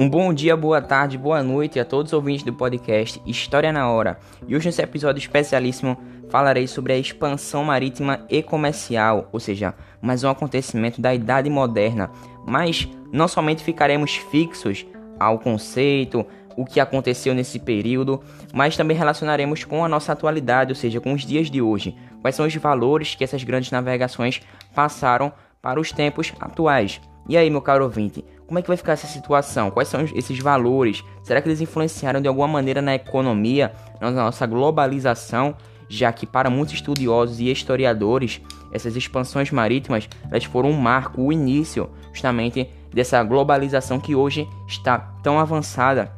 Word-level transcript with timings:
Um 0.00 0.08
bom 0.08 0.32
dia, 0.32 0.56
boa 0.56 0.80
tarde, 0.80 1.18
boa 1.18 1.42
noite 1.42 1.80
a 1.80 1.84
todos 1.84 2.12
os 2.12 2.16
ouvintes 2.16 2.44
do 2.44 2.52
podcast 2.52 3.20
História 3.26 3.72
na 3.72 3.90
Hora. 3.90 4.16
E 4.46 4.54
hoje 4.54 4.66
nesse 4.66 4.80
episódio 4.80 5.18
especialíssimo 5.18 5.98
falarei 6.30 6.68
sobre 6.68 6.92
a 6.92 6.96
expansão 6.96 7.64
marítima 7.64 8.24
e 8.30 8.40
comercial, 8.40 9.28
ou 9.32 9.40
seja, 9.40 9.74
mais 10.00 10.22
um 10.22 10.28
acontecimento 10.28 11.00
da 11.00 11.12
Idade 11.12 11.50
Moderna. 11.50 12.12
Mas 12.46 12.88
não 13.12 13.26
somente 13.26 13.64
ficaremos 13.64 14.14
fixos 14.14 14.86
ao 15.18 15.40
conceito, 15.40 16.24
o 16.56 16.64
que 16.64 16.78
aconteceu 16.78 17.34
nesse 17.34 17.58
período, 17.58 18.22
mas 18.54 18.76
também 18.76 18.96
relacionaremos 18.96 19.64
com 19.64 19.84
a 19.84 19.88
nossa 19.88 20.12
atualidade, 20.12 20.70
ou 20.70 20.76
seja, 20.76 21.00
com 21.00 21.12
os 21.12 21.26
dias 21.26 21.50
de 21.50 21.60
hoje. 21.60 21.96
Quais 22.22 22.36
são 22.36 22.46
os 22.46 22.54
valores 22.54 23.16
que 23.16 23.24
essas 23.24 23.42
grandes 23.42 23.72
navegações 23.72 24.40
passaram 24.72 25.32
para 25.60 25.80
os 25.80 25.92
tempos 25.92 26.32
atuais. 26.40 27.00
E 27.28 27.36
aí, 27.36 27.50
meu 27.50 27.60
caro 27.60 27.84
ouvinte, 27.84 28.24
como 28.46 28.58
é 28.58 28.62
que 28.62 28.68
vai 28.68 28.76
ficar 28.76 28.92
essa 28.92 29.06
situação? 29.06 29.70
Quais 29.70 29.88
são 29.88 30.00
esses 30.14 30.38
valores? 30.38 31.04
Será 31.22 31.42
que 31.42 31.48
eles 31.48 31.60
influenciaram 31.60 32.22
de 32.22 32.26
alguma 32.26 32.48
maneira 32.48 32.80
na 32.80 32.94
economia, 32.94 33.74
na 34.00 34.10
nossa 34.10 34.46
globalização? 34.46 35.54
Já 35.90 36.10
que 36.12 36.26
para 36.26 36.48
muitos 36.48 36.74
estudiosos 36.74 37.40
e 37.40 37.50
historiadores, 37.50 38.40
essas 38.72 38.96
expansões 38.96 39.50
marítimas 39.50 40.08
elas 40.30 40.44
foram 40.44 40.70
um 40.70 40.80
marco, 40.80 41.22
o 41.22 41.32
início 41.32 41.90
justamente 42.12 42.68
dessa 42.92 43.22
globalização 43.22 44.00
que 44.00 44.14
hoje 44.14 44.48
está 44.66 44.98
tão 45.22 45.38
avançada. 45.38 46.10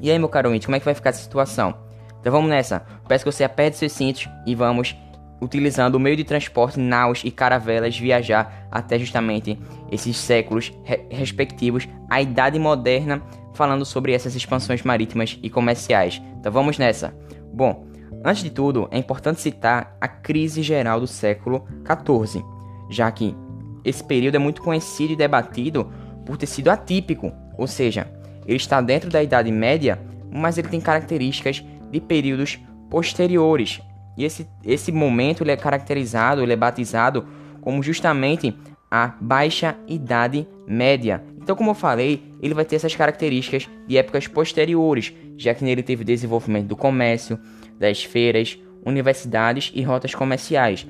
E 0.00 0.10
aí, 0.10 0.18
meu 0.18 0.28
caro 0.28 0.48
ouvinte, 0.48 0.66
como 0.66 0.76
é 0.76 0.78
que 0.78 0.84
vai 0.84 0.94
ficar 0.94 1.10
essa 1.10 1.22
situação? 1.22 1.74
Então 2.20 2.32
vamos 2.32 2.48
nessa. 2.48 2.84
Peço 3.08 3.24
que 3.24 3.32
você 3.32 3.44
aperte 3.44 3.76
seus 3.76 3.92
cintos 3.92 4.28
e 4.46 4.54
vamos 4.54 4.96
utilizando 5.44 5.96
o 5.96 6.00
meio 6.00 6.16
de 6.16 6.24
transporte 6.24 6.80
naus 6.80 7.22
e 7.24 7.30
caravelas 7.30 7.98
viajar 7.98 8.66
até 8.70 8.98
justamente 8.98 9.58
esses 9.90 10.16
séculos 10.16 10.72
re 10.82 11.06
respectivos 11.10 11.88
à 12.08 12.20
Idade 12.20 12.58
Moderna, 12.58 13.22
falando 13.52 13.84
sobre 13.84 14.12
essas 14.12 14.34
expansões 14.34 14.82
marítimas 14.82 15.38
e 15.42 15.50
comerciais. 15.50 16.20
Então 16.40 16.50
vamos 16.50 16.78
nessa. 16.78 17.14
Bom, 17.52 17.86
antes 18.24 18.42
de 18.42 18.50
tudo, 18.50 18.88
é 18.90 18.98
importante 18.98 19.40
citar 19.40 19.96
a 20.00 20.08
crise 20.08 20.62
geral 20.62 20.98
do 20.98 21.06
século 21.06 21.64
XIV, 21.84 22.42
já 22.90 23.10
que 23.12 23.36
esse 23.84 24.02
período 24.02 24.36
é 24.36 24.38
muito 24.38 24.62
conhecido 24.62 25.12
e 25.12 25.16
debatido 25.16 25.92
por 26.24 26.36
ter 26.36 26.46
sido 26.46 26.70
atípico, 26.70 27.30
ou 27.58 27.66
seja, 27.66 28.10
ele 28.46 28.56
está 28.56 28.80
dentro 28.80 29.10
da 29.10 29.22
Idade 29.22 29.52
Média, 29.52 30.00
mas 30.32 30.58
ele 30.58 30.68
tem 30.68 30.80
características 30.80 31.62
de 31.90 32.00
períodos 32.00 32.58
posteriores, 32.90 33.80
e 34.16 34.24
esse, 34.24 34.46
esse 34.64 34.92
momento 34.92 35.42
ele 35.42 35.52
é 35.52 35.56
caracterizado, 35.56 36.42
ele 36.42 36.52
é 36.52 36.56
batizado 36.56 37.26
como 37.60 37.82
justamente 37.82 38.56
a 38.90 39.14
Baixa 39.20 39.76
Idade 39.88 40.46
Média. 40.66 41.22
Então, 41.36 41.56
como 41.56 41.70
eu 41.70 41.74
falei, 41.74 42.22
ele 42.40 42.54
vai 42.54 42.64
ter 42.64 42.76
essas 42.76 42.94
características 42.94 43.68
de 43.86 43.98
épocas 43.98 44.26
posteriores, 44.26 45.12
já 45.36 45.54
que 45.54 45.64
nele 45.64 45.82
teve 45.82 46.04
desenvolvimento 46.04 46.68
do 46.68 46.76
comércio, 46.76 47.38
das 47.78 48.04
feiras, 48.04 48.58
universidades 48.84 49.72
e 49.74 49.82
rotas 49.82 50.14
comerciais. 50.14 50.86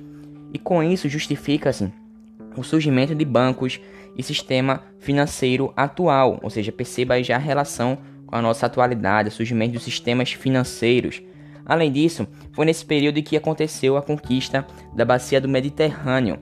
E 0.53 0.59
com 0.59 0.83
isso 0.83 1.09
justifica-se 1.09 1.93
o 2.57 2.63
surgimento 2.63 3.15
de 3.15 3.25
bancos 3.25 3.81
e 4.17 4.23
sistema 4.23 4.83
financeiro 4.99 5.73
atual, 5.77 6.39
ou 6.43 6.51
seja, 6.51 6.71
perceba 6.71 7.15
aí 7.15 7.25
já 7.25 7.37
a 7.37 7.39
relação 7.39 7.99
com 8.27 8.37
a 8.37 8.43
nossa 8.43 8.67
atualidade, 8.67 9.29
o 9.29 9.33
surgimento 9.33 9.75
dos 9.75 9.83
sistemas 9.83 10.33
financeiros. 10.33 11.23
Além 11.67 11.91
disso, 11.91 12.27
foi 12.53 12.67
nesse 12.67 12.85
período 12.85 13.23
que 13.23 13.37
aconteceu 13.37 13.97
a 13.97 14.03
conquista 14.03 14.67
da 14.95 15.05
bacia 15.05 15.41
do 15.41 15.49
Mediterrâneo, 15.49 16.39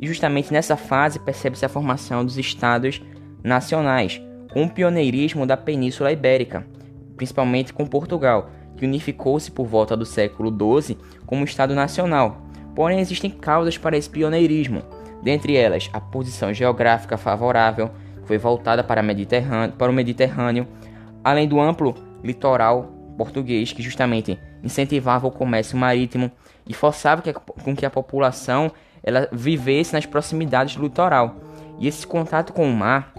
e 0.00 0.06
justamente 0.06 0.52
nessa 0.52 0.76
fase 0.76 1.18
percebe-se 1.18 1.64
a 1.64 1.68
formação 1.68 2.24
dos 2.24 2.36
estados 2.36 3.00
nacionais, 3.42 4.20
com 4.52 4.64
o 4.64 4.70
pioneirismo 4.70 5.46
da 5.46 5.56
Península 5.56 6.12
Ibérica, 6.12 6.66
principalmente 7.16 7.72
com 7.72 7.86
Portugal, 7.86 8.50
que 8.76 8.84
unificou-se 8.84 9.50
por 9.50 9.66
volta 9.66 9.96
do 9.96 10.04
século 10.04 10.50
XII 10.50 10.98
como 11.26 11.44
Estado 11.44 11.74
nacional. 11.74 12.42
Porém, 12.74 12.98
existem 12.98 13.30
causas 13.30 13.78
para 13.78 13.96
esse 13.96 14.10
pioneirismo, 14.10 14.82
dentre 15.22 15.56
elas 15.56 15.88
a 15.92 16.00
posição 16.00 16.52
geográfica 16.52 17.16
favorável, 17.16 17.90
que 18.20 18.26
foi 18.26 18.38
voltada 18.38 18.82
para, 18.82 19.02
para 19.78 19.90
o 19.90 19.94
Mediterrâneo, 19.94 20.66
além 21.22 21.46
do 21.46 21.60
amplo 21.60 21.94
litoral 22.22 22.92
português, 23.16 23.72
que 23.72 23.82
justamente 23.82 24.38
incentivava 24.64 25.26
o 25.26 25.30
comércio 25.30 25.76
marítimo 25.76 26.30
e 26.66 26.72
forçava 26.72 27.22
que 27.22 27.32
com 27.32 27.76
que 27.76 27.84
a 27.84 27.90
população 27.90 28.72
ela 29.02 29.28
vivesse 29.30 29.92
nas 29.92 30.06
proximidades 30.06 30.76
do 30.76 30.82
litoral. 30.82 31.36
E 31.78 31.86
esse 31.86 32.06
contato 32.06 32.52
com 32.52 32.68
o 32.68 32.72
mar 32.72 33.12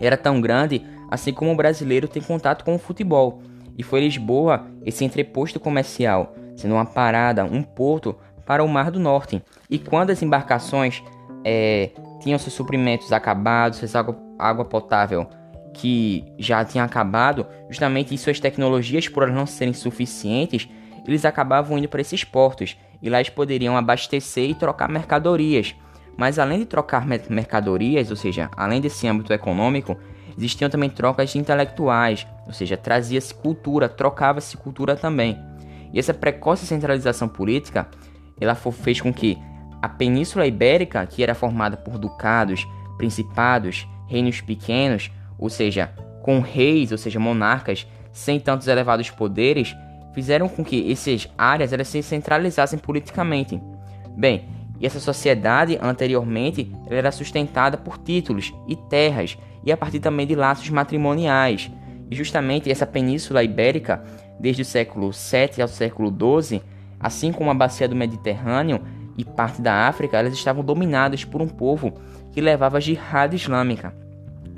era 0.00 0.16
tão 0.16 0.40
grande, 0.40 0.84
assim 1.10 1.32
como 1.32 1.52
o 1.52 1.56
brasileiro 1.56 2.08
tem 2.08 2.20
contato 2.20 2.64
com 2.64 2.74
o 2.74 2.78
futebol. 2.78 3.40
E 3.78 3.82
foi 3.82 4.00
Lisboa 4.00 4.66
esse 4.84 5.04
entreposto 5.04 5.60
comercial, 5.60 6.34
sendo 6.56 6.74
uma 6.74 6.84
parada, 6.84 7.44
um 7.44 7.62
porto 7.62 8.16
para 8.44 8.64
o 8.64 8.68
Mar 8.68 8.90
do 8.90 8.98
Norte. 8.98 9.42
E 9.68 9.78
quando 9.78 10.10
as 10.10 10.22
embarcações 10.22 11.02
é, 11.44 11.90
tinham 12.20 12.38
seus 12.38 12.54
suprimentos 12.54 13.12
acabados, 13.12 13.78
sua 13.78 14.16
água, 14.38 14.64
potável 14.64 15.26
que 15.72 16.24
já 16.36 16.64
tinha 16.64 16.82
acabado, 16.82 17.46
justamente 17.68 18.12
em 18.12 18.16
suas 18.16 18.40
tecnologias, 18.40 19.06
por 19.08 19.30
não 19.30 19.46
serem 19.46 19.72
suficientes, 19.72 20.68
eles 21.10 21.24
acabavam 21.24 21.78
indo 21.78 21.88
para 21.88 22.00
esses 22.00 22.24
portos 22.24 22.76
e 23.02 23.08
lá 23.08 23.18
eles 23.18 23.30
poderiam 23.30 23.76
abastecer 23.76 24.50
e 24.50 24.54
trocar 24.54 24.88
mercadorias. 24.88 25.74
Mas 26.16 26.38
além 26.38 26.60
de 26.60 26.66
trocar 26.66 27.06
mercadorias, 27.06 28.10
ou 28.10 28.16
seja, 28.16 28.50
além 28.56 28.80
desse 28.80 29.06
âmbito 29.06 29.32
econômico, 29.32 29.96
existiam 30.36 30.68
também 30.68 30.90
trocas 30.90 31.34
intelectuais, 31.34 32.26
ou 32.46 32.52
seja, 32.52 32.76
trazia-se 32.76 33.34
cultura, 33.34 33.88
trocava-se 33.88 34.56
cultura 34.56 34.96
também. 34.96 35.38
E 35.92 35.98
essa 35.98 36.14
precoce 36.14 36.66
centralização 36.66 37.28
política, 37.28 37.88
ela 38.40 38.54
fez 38.54 39.00
com 39.00 39.12
que 39.12 39.38
a 39.80 39.88
Península 39.88 40.46
Ibérica, 40.46 41.04
que 41.06 41.22
era 41.22 41.34
formada 41.34 41.76
por 41.76 41.98
ducados, 41.98 42.66
principados, 42.98 43.88
reinos 44.06 44.40
pequenos, 44.40 45.10
ou 45.38 45.48
seja, 45.48 45.92
com 46.22 46.40
reis, 46.40 46.92
ou 46.92 46.98
seja, 46.98 47.18
monarcas, 47.18 47.86
sem 48.12 48.38
tantos 48.38 48.68
elevados 48.68 49.08
poderes, 49.08 49.74
fizeram 50.14 50.48
com 50.48 50.64
que 50.64 50.90
essas 50.90 51.28
áreas 51.36 51.72
elas 51.72 51.88
se 51.88 52.02
centralizassem 52.02 52.78
politicamente. 52.78 53.60
Bem, 54.16 54.44
e 54.80 54.86
essa 54.86 55.00
sociedade 55.00 55.78
anteriormente 55.80 56.72
era 56.88 57.12
sustentada 57.12 57.76
por 57.76 57.98
títulos 57.98 58.52
e 58.66 58.76
terras 58.76 59.36
e 59.64 59.70
a 59.70 59.76
partir 59.76 60.00
também 60.00 60.26
de 60.26 60.34
laços 60.34 60.68
matrimoniais. 60.70 61.70
E 62.10 62.16
justamente 62.16 62.70
essa 62.70 62.86
península 62.86 63.44
ibérica, 63.44 64.02
desde 64.38 64.62
o 64.62 64.64
século 64.64 65.12
7 65.12 65.62
ao 65.62 65.68
século 65.68 66.10
12, 66.10 66.62
assim 66.98 67.32
como 67.32 67.50
a 67.50 67.54
bacia 67.54 67.86
do 67.86 67.94
Mediterrâneo 67.94 68.80
e 69.16 69.24
parte 69.24 69.60
da 69.60 69.86
África, 69.86 70.18
elas 70.18 70.32
estavam 70.32 70.64
dominadas 70.64 71.24
por 71.24 71.40
um 71.42 71.48
povo 71.48 71.92
que 72.32 72.40
levava 72.40 72.78
a 72.78 72.80
jihad 72.80 73.34
islâmica 73.34 73.94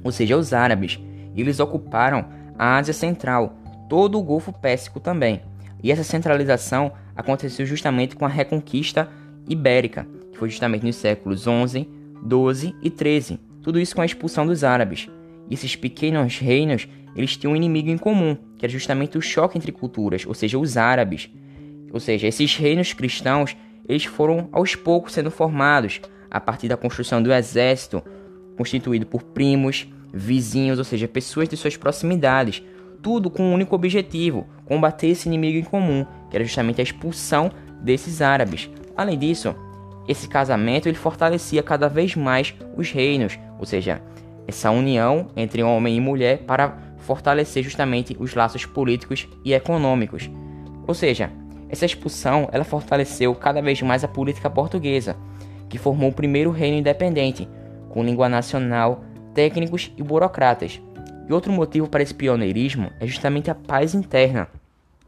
ou 0.03 0.11
seja, 0.11 0.37
os 0.37 0.53
árabes. 0.53 1.01
Eles 1.37 1.61
ocuparam 1.61 2.25
a 2.59 2.77
Ásia 2.77 2.93
Central, 2.93 3.55
todo 3.93 4.19
o 4.19 4.23
Golfo 4.23 4.55
Pérsico 4.55 4.99
também. 4.99 5.43
E 5.83 5.93
essa 5.93 6.03
centralização 6.03 6.93
aconteceu 7.15 7.67
justamente 7.67 8.17
com 8.17 8.25
a 8.25 8.29
Reconquista 8.29 9.07
Ibérica, 9.47 10.07
que 10.31 10.39
foi 10.39 10.49
justamente 10.49 10.87
nos 10.87 10.97
séculos 10.97 11.47
11, 11.47 11.87
12 12.23 12.75
e 12.83 12.89
13. 12.89 13.39
Tudo 13.61 13.79
isso 13.79 13.95
com 13.95 14.01
a 14.01 14.07
expulsão 14.07 14.47
dos 14.47 14.65
árabes. 14.65 15.11
E 15.51 15.53
esses 15.53 15.77
pequenos 15.77 16.39
reinos, 16.39 16.89
eles 17.15 17.37
tinham 17.37 17.53
um 17.53 17.57
inimigo 17.57 17.91
em 17.91 17.99
comum, 17.99 18.35
que 18.57 18.65
era 18.65 18.73
justamente 18.73 19.19
o 19.19 19.21
choque 19.21 19.59
entre 19.59 19.71
culturas, 19.71 20.25
ou 20.25 20.33
seja, 20.33 20.59
os 20.59 20.79
árabes. 20.79 21.29
Ou 21.93 22.01
seja, 22.01 22.27
esses 22.27 22.57
reinos 22.57 22.95
cristãos, 22.95 23.55
eles 23.87 24.07
foram 24.07 24.49
aos 24.53 24.75
poucos 24.75 25.13
sendo 25.13 25.31
formados 25.31 26.01
a 26.31 26.41
partir 26.41 26.67
da 26.67 26.79
construção 26.79 27.23
do 27.23 27.31
exército, 27.31 28.03
constituído 28.57 29.05
por 29.05 29.23
primos, 29.23 29.87
vizinhos, 30.15 30.79
ou 30.79 30.85
seja, 30.85 31.07
pessoas 31.07 31.47
de 31.47 31.59
suas 31.59 31.77
proximidades, 31.77 32.63
tudo 33.03 33.29
com 33.29 33.43
um 33.43 33.53
único 33.53 33.75
objetivo: 33.75 34.47
combater 34.65 35.09
esse 35.09 35.29
inimigo 35.29 35.59
em 35.59 35.65
comum, 35.65 36.07
que 36.31 36.37
era 36.37 36.45
justamente 36.45 36.81
a 36.81 36.85
expulsão 36.85 37.51
desses 37.83 38.23
árabes. 38.23 38.71
Além 38.97 39.19
disso, 39.19 39.55
esse 40.09 40.29
casamento 40.29 40.89
ele 40.89 40.97
fortalecia 40.97 41.63
cada 41.63 41.89
vez 41.89 42.15
mais 42.17 42.55
os 42.77 42.91
reinos, 42.91 43.39
ou 43.59 43.67
seja, 43.67 44.03
essa 44.47 44.71
união 44.71 45.29
entre 45.37 45.63
homem 45.63 45.97
e 45.97 46.01
mulher 46.01 46.39
para 46.39 46.77
fortalecer 46.99 47.63
justamente 47.63 48.17
os 48.19 48.35
laços 48.35 48.65
políticos 48.65 49.29
e 49.45 49.53
econômicos. 49.53 50.31
Ou 50.87 50.95
seja, 50.95 51.31
essa 51.69 51.87
expulsão 51.87 52.49
ela 52.53 52.65
fortaleceu 52.65 53.35
cada 53.35 53.63
vez 53.63 53.81
mais 53.83 54.05
a 54.05 54.09
política 54.09 54.51
portuguesa, 54.51 55.17
que 55.69 55.79
formou 55.79 56.11
o 56.11 56.15
primeiro 56.15 56.51
reino 56.51 56.77
independente, 56.77 57.49
com 57.89 58.05
língua 58.05 58.29
nacional, 58.29 59.05
técnicos 59.35 59.93
e 59.97 60.03
burocratas. 60.03 60.81
E 61.29 61.33
outro 61.33 61.53
motivo 61.53 61.89
para 61.89 62.03
esse 62.03 62.15
pioneirismo 62.15 62.91
é 63.01 63.07
justamente 63.07 63.51
a 63.51 63.55
paz 63.55 63.95
interna, 63.95 64.49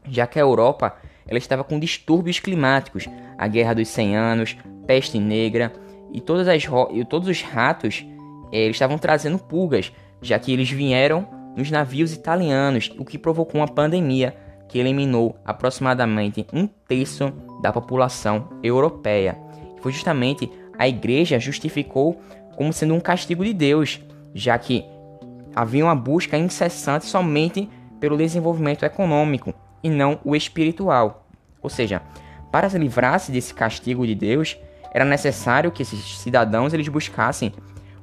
já 0.07 0.25
que 0.25 0.39
a 0.39 0.41
Europa 0.41 0.95
ela 1.27 1.37
estava 1.37 1.63
com 1.63 1.79
distúrbios 1.79 2.39
climáticos, 2.39 3.07
a 3.37 3.47
Guerra 3.47 3.73
dos 3.73 3.87
100 3.87 4.15
Anos, 4.15 4.57
peste 4.85 5.19
negra 5.19 5.73
e, 6.11 6.21
todas 6.21 6.47
as 6.47 6.63
e 6.91 7.03
todos 7.05 7.27
os 7.27 7.41
ratos 7.41 8.05
eh, 8.51 8.59
eles 8.59 8.75
estavam 8.75 8.97
trazendo 8.97 9.39
pulgas, 9.39 9.91
já 10.21 10.37
que 10.39 10.53
eles 10.53 10.69
vieram 10.69 11.27
nos 11.55 11.71
navios 11.71 12.13
italianos, 12.13 12.91
o 12.97 13.05
que 13.05 13.17
provocou 13.17 13.59
uma 13.59 13.67
pandemia 13.67 14.35
que 14.67 14.77
eliminou 14.77 15.35
aproximadamente 15.45 16.45
um 16.53 16.67
terço 16.67 17.31
da 17.61 17.71
população 17.71 18.49
europeia. 18.61 19.37
Foi 19.81 19.91
justamente 19.91 20.49
a 20.77 20.87
igreja 20.87 21.39
justificou 21.39 22.19
como 22.55 22.73
sendo 22.73 22.93
um 22.93 22.99
castigo 22.99 23.43
de 23.43 23.53
Deus, 23.53 24.01
já 24.33 24.57
que 24.57 24.83
havia 25.55 25.85
uma 25.85 25.95
busca 25.95 26.37
incessante 26.37 27.05
somente 27.05 27.69
pelo 27.99 28.17
desenvolvimento 28.17 28.83
econômico 28.83 29.53
e 29.81 29.89
não 29.89 30.19
o 30.23 30.35
espiritual. 30.35 31.27
Ou 31.61 31.69
seja, 31.69 32.01
para 32.51 32.69
se 32.69 32.77
livrar-se 32.77 33.31
desse 33.31 33.53
castigo 33.53 34.05
de 34.05 34.13
Deus, 34.13 34.57
era 34.91 35.05
necessário 35.05 35.71
que 35.71 35.81
esses 35.81 36.19
cidadãos 36.19 36.73
eles 36.73 36.87
buscassem 36.87 37.53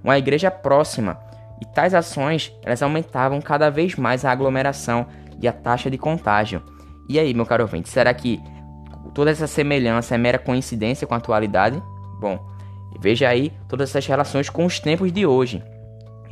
uma 0.03 0.19
igreja 0.19 0.51
próxima, 0.51 1.19
e 1.61 1.65
tais 1.65 1.95
ações 1.95 2.53
elas 2.65 2.83
aumentavam 2.83 3.41
cada 3.41 3.71
vez 3.71 3.95
mais 3.95 4.25
a 4.25 4.33
aglomeração 4.33 5.07
e 5.41 5.47
a 5.47 5.53
taxa 5.53 5.91
de 5.91 5.97
contágio. 5.97 6.63
E 7.09 7.19
aí, 7.19 7.33
meu 7.33 7.47
caro 7.47 7.63
ouvinte, 7.63 7.89
será 7.89 8.13
que 8.13 8.41
toda 9.15 9.31
essa 9.31 9.47
semelhança 9.47 10.15
é 10.15 10.19
mera 10.19 10.39
coincidência 10.39 11.07
com 11.07 11.15
a 11.15 11.19
atualidade? 11.19 11.81
Bom, 12.21 12.39
veja 13.01 13.29
aí 13.29 13.53
todas 13.69 13.91
essas 13.91 14.07
relações 14.07 14.51
com 14.51 14.65
os 14.65 14.81
tempos 14.81 15.13
de 15.13 15.25
hoje. 15.27 15.63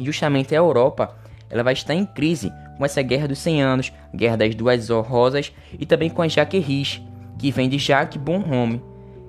Justamente 0.04 0.54
a 0.54 0.58
Europa 0.58 1.14
ela 1.48 1.62
vai 1.62 1.72
estar 1.72 1.94
em 1.94 2.06
crise 2.06 2.52
com 2.78 2.84
essa 2.84 3.02
Guerra 3.02 3.28
dos 3.28 3.38
100 3.38 3.62
Anos, 3.62 3.92
Guerra 4.14 4.36
das 4.36 4.54
Duas 4.54 4.88
Rosas 4.88 5.52
e 5.78 5.84
também 5.84 6.08
com 6.08 6.22
a 6.22 6.28
Jacques 6.28 6.64
Riche, 6.64 7.02
que 7.38 7.50
vem 7.50 7.68
de 7.68 7.78
Jacques 7.78 8.20
Bonhomme, 8.20 8.82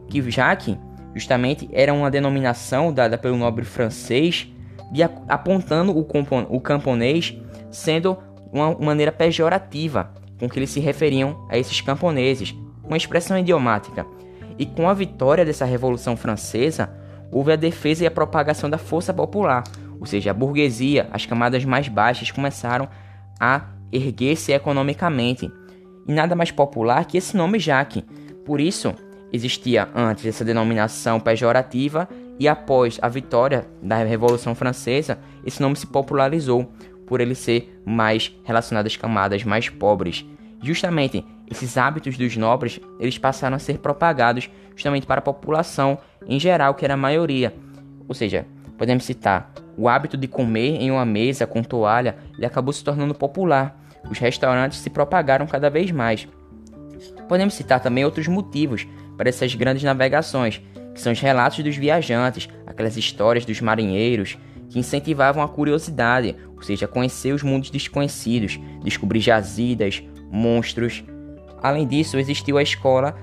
que 0.07 0.21
Jacques 0.29 0.77
justamente 1.15 1.67
era 1.73 1.93
uma 1.93 2.11
denominação 2.11 2.93
dada 2.93 3.17
pelo 3.17 3.37
nobre 3.37 3.65
francês 3.65 4.47
de 4.91 5.01
apontando 5.03 5.91
o, 5.97 6.07
o 6.49 6.61
camponês 6.61 7.35
sendo 7.71 8.17
uma 8.51 8.77
maneira 8.77 9.11
pejorativa 9.11 10.11
com 10.37 10.49
que 10.49 10.59
eles 10.59 10.71
se 10.71 10.79
referiam 10.79 11.45
a 11.49 11.57
esses 11.57 11.79
camponeses, 11.81 12.55
uma 12.83 12.97
expressão 12.97 13.37
idiomática. 13.37 14.05
E 14.57 14.65
com 14.65 14.89
a 14.89 14.93
vitória 14.93 15.45
dessa 15.45 15.65
Revolução 15.65 16.17
Francesa, 16.17 16.89
houve 17.31 17.53
a 17.53 17.55
defesa 17.55 18.03
e 18.03 18.07
a 18.07 18.11
propagação 18.11 18.69
da 18.69 18.77
força 18.77 19.13
popular, 19.13 19.63
ou 20.01 20.07
seja, 20.07 20.31
a 20.31 20.33
burguesia, 20.33 21.07
as 21.11 21.27
camadas 21.27 21.63
mais 21.63 21.87
baixas 21.87 22.31
começaram 22.31 22.89
a 23.39 23.67
erguer-se 23.91 24.51
economicamente. 24.51 25.51
E 26.07 26.11
nada 26.11 26.35
mais 26.35 26.49
popular 26.49 27.05
que 27.05 27.19
esse 27.19 27.37
nome 27.37 27.59
Jacques. 27.59 28.03
Por 28.43 28.59
isso, 28.59 28.95
existia 29.31 29.87
antes 29.93 30.25
essa 30.25 30.43
denominação 30.43 31.19
pejorativa 31.19 32.09
e 32.39 32.47
após 32.47 32.97
a 32.99 33.07
vitória 33.07 33.67
da 33.79 33.97
Revolução 33.97 34.55
Francesa, 34.55 35.19
esse 35.45 35.61
nome 35.61 35.75
se 35.75 35.85
popularizou 35.85 36.73
por 37.05 37.21
ele 37.21 37.35
ser 37.35 37.79
mais 37.85 38.35
relacionado 38.43 38.87
às 38.87 38.97
camadas 38.97 39.43
mais 39.43 39.69
pobres. 39.69 40.25
Justamente 40.63 41.23
esses 41.47 41.77
hábitos 41.77 42.17
dos 42.17 42.35
nobres, 42.35 42.79
eles 42.99 43.19
passaram 43.19 43.55
a 43.55 43.59
ser 43.59 43.77
propagados 43.77 44.49
justamente 44.75 45.05
para 45.05 45.19
a 45.19 45.23
população 45.23 45.99
em 46.25 46.39
geral, 46.39 46.73
que 46.73 46.83
era 46.83 46.95
a 46.95 46.97
maioria. 46.97 47.53
Ou 48.07 48.15
seja, 48.15 48.47
podemos 48.77 49.03
citar 49.03 49.53
o 49.77 49.87
hábito 49.87 50.17
de 50.17 50.27
comer 50.27 50.81
em 50.81 50.91
uma 50.91 51.05
mesa 51.05 51.47
com 51.47 51.63
toalha, 51.63 52.17
ele 52.37 52.45
acabou 52.45 52.73
se 52.73 52.83
tornando 52.83 53.13
popular. 53.13 53.79
Os 54.09 54.19
restaurantes 54.19 54.79
se 54.79 54.89
propagaram 54.89 55.47
cada 55.47 55.69
vez 55.69 55.91
mais. 55.91 56.27
Podemos 57.27 57.53
citar 57.53 57.79
também 57.79 58.05
outros 58.05 58.27
motivos 58.27 58.87
para 59.17 59.29
essas 59.29 59.53
grandes 59.55 59.83
navegações, 59.83 60.61
que 60.93 61.01
são 61.01 61.13
os 61.13 61.19
relatos 61.19 61.63
dos 61.63 61.77
viajantes, 61.77 62.49
aquelas 62.65 62.97
histórias 62.97 63.45
dos 63.45 63.61
marinheiros 63.61 64.37
que 64.69 64.79
incentivavam 64.79 65.43
a 65.43 65.47
curiosidade, 65.49 66.35
ou 66.55 66.61
seja, 66.61 66.87
conhecer 66.87 67.33
os 67.33 67.43
mundos 67.43 67.69
desconhecidos, 67.69 68.59
descobrir 68.83 69.19
jazidas, 69.19 70.01
monstros. 70.31 71.03
Além 71.61 71.85
disso, 71.85 72.17
existiu 72.17 72.57
a 72.57 72.63
escola 72.63 73.15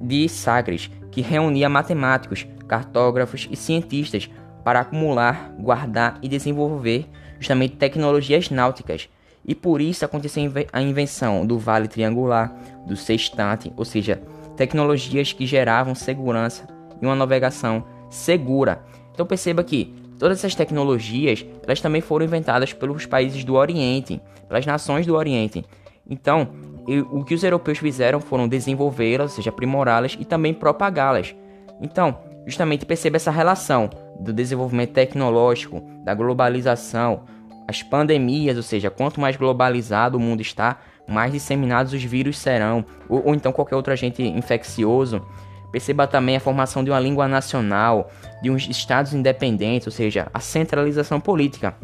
de 0.00 0.28
Sagres, 0.28 0.90
que 1.10 1.20
reunia 1.20 1.68
matemáticos, 1.68 2.46
cartógrafos 2.68 3.48
e 3.50 3.56
cientistas 3.56 4.30
para 4.66 4.80
acumular, 4.80 5.54
guardar 5.60 6.18
e 6.20 6.28
desenvolver 6.28 7.06
justamente 7.38 7.76
tecnologias 7.76 8.50
náuticas. 8.50 9.08
E 9.46 9.54
por 9.54 9.80
isso 9.80 10.04
aconteceu 10.04 10.42
a 10.72 10.82
invenção 10.82 11.46
do 11.46 11.56
vale 11.56 11.86
triangular, 11.86 12.52
do 12.84 12.96
sextante, 12.96 13.72
ou 13.76 13.84
seja, 13.84 14.20
tecnologias 14.56 15.32
que 15.32 15.46
geravam 15.46 15.94
segurança 15.94 16.66
e 17.00 17.06
uma 17.06 17.14
navegação 17.14 17.84
segura. 18.10 18.82
Então 19.14 19.24
perceba 19.24 19.62
que 19.62 19.94
todas 20.18 20.38
essas 20.38 20.56
tecnologias, 20.56 21.46
elas 21.62 21.80
também 21.80 22.00
foram 22.00 22.26
inventadas 22.26 22.72
pelos 22.72 23.06
países 23.06 23.44
do 23.44 23.54
Oriente, 23.54 24.20
pelas 24.48 24.66
nações 24.66 25.06
do 25.06 25.14
Oriente. 25.14 25.64
Então, 26.10 26.48
o 27.12 27.22
que 27.22 27.34
os 27.34 27.44
europeus 27.44 27.78
fizeram 27.78 28.18
foram 28.20 28.48
desenvolvê-las, 28.48 29.30
ou 29.30 29.36
seja, 29.36 29.50
aprimorá-las 29.50 30.16
e 30.18 30.24
também 30.24 30.52
propagá-las. 30.52 31.36
Então, 31.80 32.18
justamente 32.46 32.86
perceba 32.86 33.16
essa 33.16 33.30
relação 33.30 33.90
do 34.18 34.32
desenvolvimento 34.32 34.92
tecnológico, 34.92 35.82
da 36.04 36.14
globalização, 36.14 37.22
as 37.68 37.82
pandemias, 37.82 38.56
ou 38.56 38.62
seja, 38.62 38.90
quanto 38.90 39.20
mais 39.20 39.36
globalizado 39.36 40.16
o 40.16 40.20
mundo 40.20 40.40
está, 40.40 40.78
mais 41.08 41.32
disseminados 41.32 41.92
os 41.92 42.02
vírus 42.02 42.38
serão, 42.38 42.84
ou, 43.08 43.26
ou 43.26 43.34
então 43.34 43.52
qualquer 43.52 43.74
outro 43.74 43.92
agente 43.92 44.22
infeccioso. 44.22 45.26
Perceba 45.72 46.06
também 46.06 46.36
a 46.36 46.40
formação 46.40 46.84
de 46.84 46.90
uma 46.90 47.00
língua 47.00 47.26
nacional, 47.26 48.10
de 48.40 48.50
uns 48.50 48.68
estados 48.68 49.12
independentes, 49.12 49.86
ou 49.86 49.92
seja, 49.92 50.28
a 50.32 50.40
centralização 50.40 51.20
política. 51.20 51.74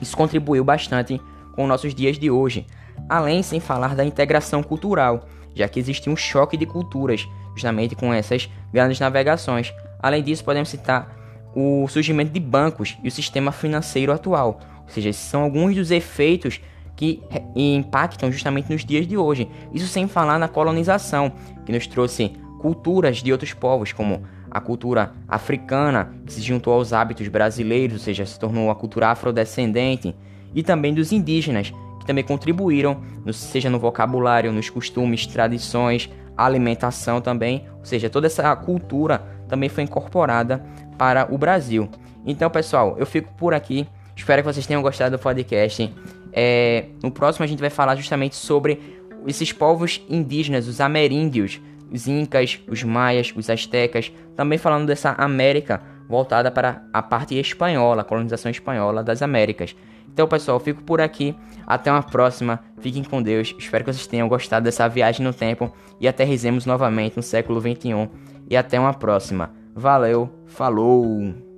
Isso 0.00 0.16
contribuiu 0.16 0.64
bastante 0.64 1.20
com 1.54 1.66
nossos 1.66 1.94
dias 1.94 2.18
de 2.18 2.30
hoje, 2.30 2.66
além 3.08 3.42
sem 3.42 3.60
falar 3.60 3.94
da 3.94 4.04
integração 4.04 4.62
cultural, 4.62 5.26
já 5.54 5.68
que 5.68 5.78
existia 5.78 6.12
um 6.12 6.16
choque 6.16 6.56
de 6.56 6.66
culturas, 6.66 7.28
justamente 7.54 7.94
com 7.94 8.12
essas 8.12 8.50
grandes 8.72 8.98
navegações. 8.98 9.72
Além 10.02 10.22
disso, 10.22 10.44
podemos 10.44 10.68
citar 10.68 11.16
o 11.54 11.86
surgimento 11.88 12.32
de 12.32 12.40
bancos 12.40 12.98
e 13.04 13.08
o 13.08 13.10
sistema 13.10 13.52
financeiro 13.52 14.12
atual. 14.12 14.58
Ou 14.82 14.88
seja, 14.88 15.10
esses 15.10 15.22
são 15.22 15.42
alguns 15.42 15.76
dos 15.76 15.90
efeitos 15.90 16.60
que 16.96 17.22
impactam 17.54 18.30
justamente 18.30 18.70
nos 18.70 18.84
dias 18.84 19.06
de 19.06 19.16
hoje. 19.16 19.48
Isso 19.72 19.86
sem 19.86 20.08
falar 20.08 20.38
na 20.38 20.48
colonização, 20.48 21.32
que 21.64 21.72
nos 21.72 21.86
trouxe 21.86 22.32
culturas 22.60 23.18
de 23.18 23.32
outros 23.32 23.52
povos, 23.52 23.92
como 23.92 24.22
a 24.50 24.60
cultura 24.60 25.12
africana, 25.26 26.12
que 26.26 26.32
se 26.32 26.42
juntou 26.42 26.74
aos 26.74 26.92
hábitos 26.92 27.26
brasileiros, 27.28 27.94
ou 27.94 28.00
seja, 28.00 28.26
se 28.26 28.38
tornou 28.38 28.70
a 28.70 28.74
cultura 28.74 29.08
afrodescendente, 29.08 30.14
e 30.54 30.62
também 30.62 30.92
dos 30.92 31.10
indígenas, 31.12 31.72
que 31.98 32.06
também 32.06 32.22
contribuíram, 32.22 33.00
seja 33.32 33.70
no 33.70 33.78
vocabulário, 33.78 34.52
nos 34.52 34.68
costumes, 34.68 35.26
tradições, 35.26 36.10
alimentação 36.36 37.20
também, 37.20 37.66
ou 37.78 37.84
seja, 37.84 38.10
toda 38.10 38.26
essa 38.26 38.54
cultura 38.56 39.31
também 39.52 39.68
foi 39.68 39.84
incorporada 39.84 40.64
para 40.96 41.28
o 41.30 41.36
Brasil. 41.36 41.86
Então, 42.24 42.48
pessoal, 42.48 42.96
eu 42.98 43.04
fico 43.04 43.30
por 43.34 43.52
aqui. 43.52 43.86
Espero 44.16 44.40
que 44.40 44.50
vocês 44.50 44.66
tenham 44.66 44.80
gostado 44.80 45.14
do 45.14 45.20
podcast. 45.20 45.92
É, 46.32 46.86
no 47.02 47.10
próximo 47.10 47.44
a 47.44 47.46
gente 47.46 47.60
vai 47.60 47.68
falar 47.68 47.94
justamente 47.94 48.34
sobre 48.34 48.80
esses 49.26 49.52
povos 49.52 50.00
indígenas, 50.08 50.66
os 50.66 50.80
ameríndios, 50.80 51.60
os 51.92 52.08
incas, 52.08 52.60
os 52.66 52.82
maias, 52.82 53.30
os 53.36 53.50
astecas, 53.50 54.10
também 54.34 54.56
falando 54.56 54.86
dessa 54.86 55.10
América 55.18 55.82
voltada 56.08 56.50
para 56.50 56.82
a 56.90 57.02
parte 57.02 57.38
espanhola, 57.38 58.00
a 58.00 58.04
colonização 58.04 58.50
espanhola 58.50 59.04
das 59.04 59.20
Américas. 59.20 59.76
Então, 60.12 60.28
pessoal, 60.28 60.60
fico 60.60 60.82
por 60.82 61.00
aqui. 61.00 61.34
Até 61.66 61.90
uma 61.90 62.02
próxima. 62.02 62.60
Fiquem 62.80 63.02
com 63.02 63.22
Deus. 63.22 63.54
Espero 63.58 63.84
que 63.84 63.92
vocês 63.92 64.06
tenham 64.06 64.28
gostado 64.28 64.64
dessa 64.64 64.88
viagem 64.88 65.24
no 65.24 65.32
tempo 65.32 65.72
e 66.00 66.06
aterrizemos 66.06 66.66
novamente 66.66 67.16
no 67.16 67.22
século 67.22 67.60
21. 67.60 68.08
E 68.50 68.56
até 68.56 68.78
uma 68.78 68.92
próxima. 68.92 69.50
Valeu, 69.74 70.30
falou! 70.46 71.51